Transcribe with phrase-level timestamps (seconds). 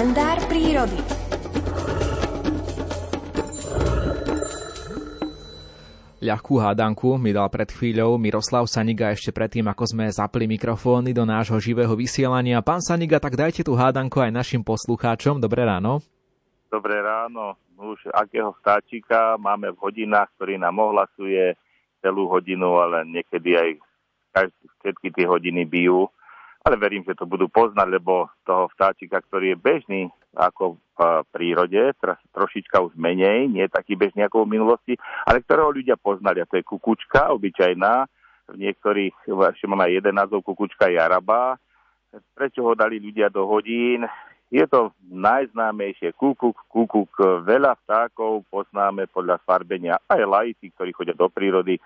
[0.00, 0.96] kalendár prírody.
[6.24, 11.28] Ľahkú hádanku mi dal pred chvíľou Miroslav Saniga ešte predtým, ako sme zapli mikrofóny do
[11.28, 12.64] nášho živého vysielania.
[12.64, 15.36] Pán Saniga, tak dajte tú hádanku aj našim poslucháčom.
[15.36, 16.00] Dobré ráno.
[16.72, 17.60] Dobré ráno.
[17.76, 21.60] Už akého vtáčika máme v hodinách, ktorý nám ohlasuje
[22.00, 23.52] celú hodinu, ale niekedy
[24.32, 24.48] aj
[24.80, 26.08] všetky tie hodiny bijú
[26.70, 30.02] ale verím, že to budú poznať, lebo toho vtáčika, ktorý je bežný
[30.38, 30.98] ako v
[31.34, 34.94] prírode, teraz trošička už menej, nie taký bežný ako v minulosti,
[35.26, 38.06] ale ktorého ľudia poznali, a to je kukučka, obyčajná,
[38.50, 41.58] v niektorých, ešte mám aj jeden názov, kukučka jaraba.
[42.34, 44.06] Prečo ho dali ľudia do hodín?
[44.50, 47.10] Je to najznámejšie kukuk, kukuk,
[47.46, 51.78] veľa vtákov poznáme podľa farbenia, aj lajci, ktorí chodia do prírody,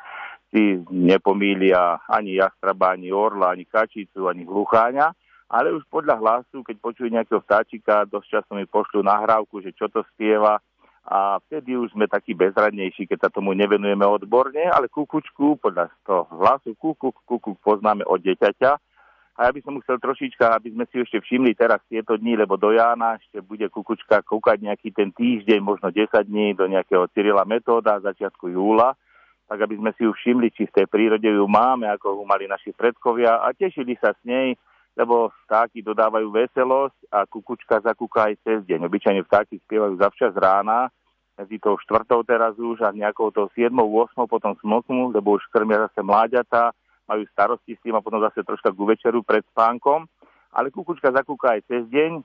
[0.55, 5.11] si nepomília ani jastraba, ani orla, ani kačicu, ani hlucháňa,
[5.51, 9.91] ale už podľa hlasu, keď počujú nejakého vtáčika, dosť často mi pošľú nahrávku, že čo
[9.91, 10.63] to spieva
[11.05, 16.25] a vtedy už sme takí bezradnejší, keď sa tomu nevenujeme odborne, ale kukučku podľa toho
[16.41, 18.73] hlasu kukuk, kukuk poznáme od deťaťa.
[19.35, 22.55] A ja by som chcel trošička, aby sme si ešte všimli teraz tieto dní, lebo
[22.55, 27.43] do Jána ešte bude kukučka kúkať nejaký ten týždeň, možno 10 dní do nejakého Cyrila
[27.43, 28.95] Metóda začiatku júla
[29.45, 32.49] tak aby sme si ju všimli, či v tej prírode ju máme, ako ju mali
[32.49, 34.57] naši predkovia a tešili sa s nej,
[34.95, 38.87] lebo vtáky dodávajú veselosť a kukučka zakúka aj cez deň.
[38.87, 40.89] Obyčajne vtáky spievajú zavčas rána,
[41.35, 43.75] medzi tou štvrtou teraz už a nejakou tou 7.
[43.75, 44.15] 8.
[44.31, 46.71] potom smoknú, lebo už krmia zase mláďata,
[47.11, 50.07] majú starosti s tým a potom zase troška ku večeru pred spánkom.
[50.55, 52.23] Ale kukučka zakúka aj cez deň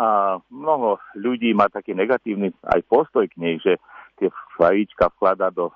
[0.00, 3.76] a mnoho ľudí má taký negatívny aj postoj k nej, že
[4.16, 5.68] tie vajíčka vklada do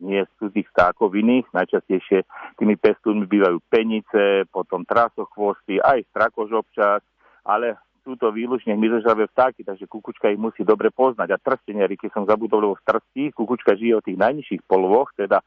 [0.00, 1.48] nie sú tých vtákov iných.
[1.52, 2.22] Najčastejšie
[2.60, 7.00] tými pestúnmi bývajú penice, potom trasochvosty, aj strakož občas,
[7.46, 11.34] ale sú to výlučne hmyzožravé vtáky, takže kukučka ich musí dobre poznať.
[11.34, 15.42] A trsteniari, keď som zabudol, lebo v trstí, kukučka žije od tých najnižších polovoch, teda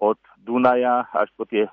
[0.00, 1.70] od Dunaja až po tie e,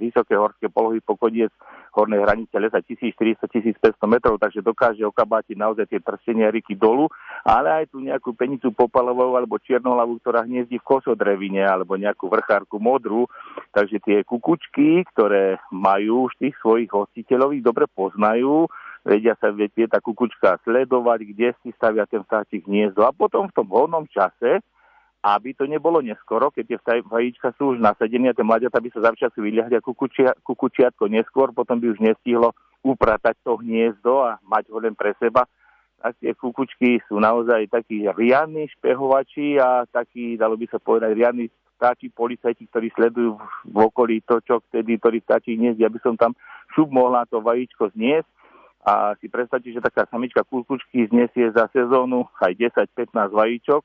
[0.00, 1.52] vysoké horské polohy po koniec
[1.92, 7.12] hornej hranice lesa 1400-1500 metrov, takže dokáže okabátiť naozaj tie trsteniariky dolu,
[7.44, 12.80] ale aj tu nejakú penicu popalovou alebo čiernohlavu, ktorá hniezdí v kosodrevine alebo nejakú vrchárku
[12.80, 13.28] modrú,
[13.76, 18.64] takže tie kukučky, ktoré majú už tých svojich hostiteľov, ich dobre poznajú,
[19.04, 23.54] vedia sa, vie tá kukučka sledovať, kde si stavia ten vtáčik hniezdo a potom v
[23.60, 24.64] tom voľnom čase
[25.20, 29.12] aby to nebolo neskoro, keď tie vajíčka sú už nasadené a tie mladiatá by sa
[29.12, 34.72] zavčasu vyliahli a kukučia, kukučiatko neskôr, potom by už nestihlo upratať to hniezdo a mať
[34.72, 35.44] ho len pre seba.
[36.00, 41.52] A tie kukučky sú naozaj takí riadni špehovači a takí, dalo by sa povedať, riadni
[41.76, 43.36] vtáči policajti, ktorí sledujú
[43.68, 46.32] v okolí to, čo vtedy, ktorý vtáči hniezdi, aby som tam
[46.72, 48.28] šup mohla to vajíčko zniesť.
[48.80, 52.56] A si predstavte, že taká samička kukučky znesie za sezónu aj
[52.96, 53.84] 10-15 vajíčok,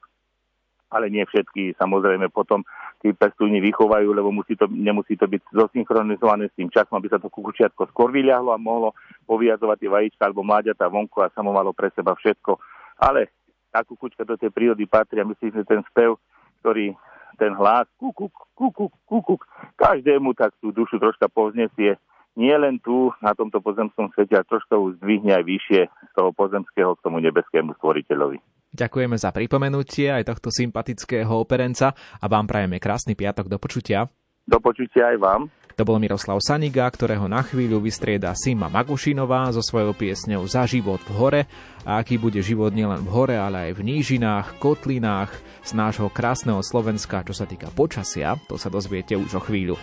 [0.89, 2.61] ale nie všetky samozrejme potom
[3.01, 7.21] tí pestúni vychovajú, lebo musí to, nemusí to byť zosynchronizované s tým časom, aby sa
[7.21, 8.97] to kukučiatko skôr vyľahlo a mohlo
[9.29, 12.57] poviazovať tie vajíčka alebo mláďata vonku a samo malo pre seba všetko.
[13.01, 13.29] Ale
[13.69, 16.15] tá kukučka do tej prírody patrí a myslím, že ten spev,
[16.63, 16.95] ktorý
[17.35, 19.43] ten hlas kukuk, kukuk, kukuk,
[19.75, 21.99] každému tak tú dušu troška povznesie
[22.35, 26.35] nie len tu, na tomto pozemskom svete, ale troška už zdvihne aj vyššie z toho
[26.35, 28.54] pozemského k tomu nebeskému stvoriteľovi.
[28.75, 34.11] Ďakujeme za pripomenutie aj tohto sympatického operenca a vám prajeme krásny piatok do počutia.
[34.43, 35.41] Do počutia aj vám.
[35.75, 41.03] To bol Miroslav Saniga, ktorého na chvíľu vystrieda Sima Magušinová so svojou piesňou Za život
[41.03, 41.41] v hore
[41.83, 45.35] a aký bude život nielen v hore, ale aj v nížinách, kotlinách
[45.67, 49.75] z nášho krásneho Slovenska, čo sa týka počasia, to sa dozviete už o chvíľu.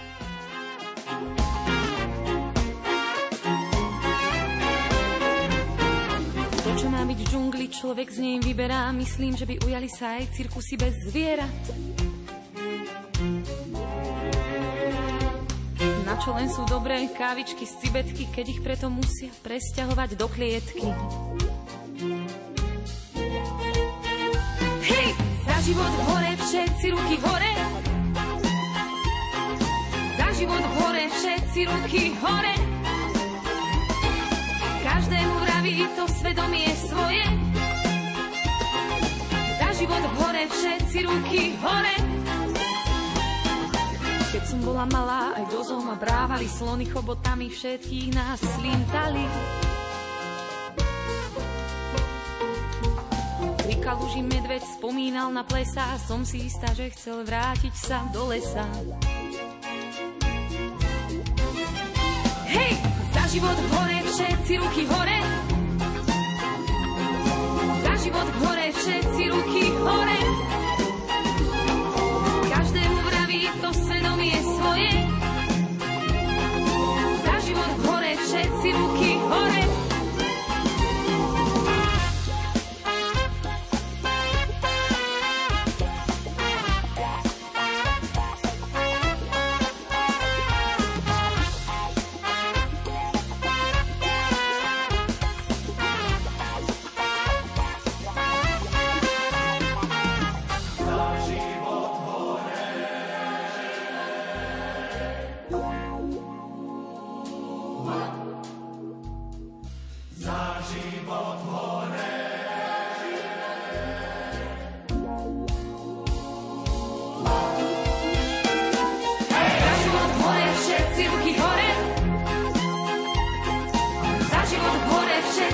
[8.32, 8.88] Nej vyberá.
[8.96, 11.44] Myslím, že by ujali sa aj cirkusy bez zviera.
[16.08, 20.80] Na čo len sú dobré kávičky z cibetky, keď ich preto musia presťahovať do klietky.
[24.80, 25.08] Hej,
[25.44, 27.52] za život hore, všetci ruky hore.
[30.16, 32.54] Za život hore, všetci ruky hore.
[34.80, 37.11] Každému vraví to svedomie svoje.
[40.42, 41.96] Hore, všetci ruky hore.
[44.32, 49.24] Keď som bola malá, aj dozol ma brávali slony chobotami, všetkých nás slintali.
[53.62, 58.64] Pri kaluži medveď spomínal na plesa, som si istá, že chcel vrátiť sa do lesa.
[62.48, 62.72] Hej,
[63.14, 65.42] za život hore, všetci ruky hore.
[68.02, 68.61] život hore,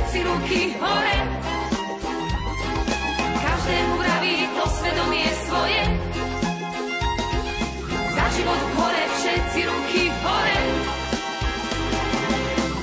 [0.09, 1.17] všetci ruky hore.
[3.45, 5.83] Každému vraví to svedomie svoje.
[8.17, 10.59] Za život hore, všetci ruky hore.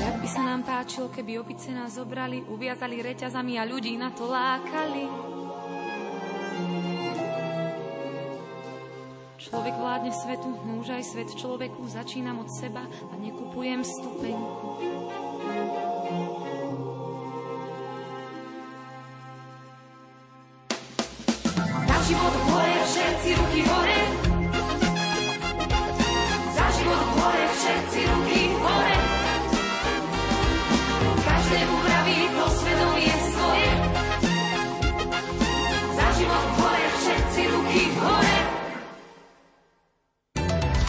[0.05, 4.29] Jak by sa nám páčilo, keby opice nás zobrali, uviazali reťazami a ľudí na to
[4.29, 5.09] lákali.
[9.41, 14.94] Človek vládne svetu, už aj svet človeku začínam od seba a nekupujem stupenku.
[22.07, 22.54] she for the